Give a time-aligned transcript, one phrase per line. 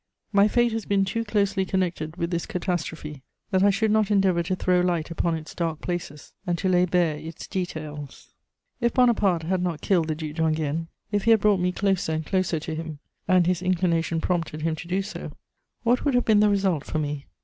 [0.33, 4.41] My fate has been too closely connected with this catastrophe that I should not endeavour
[4.41, 8.33] to throw light upon its dark places and to lay bare its details.
[8.79, 12.25] If Bonaparte had not killed the Duc d'Enghien, if he had brought me closer and
[12.25, 15.33] closer to him (and his inclination prompted him to do so),
[15.83, 17.27] what would have been the result for me?